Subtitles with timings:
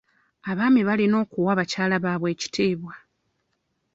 [0.49, 2.93] Abaami balina okuwa bakyala baabwe ekitiibwa.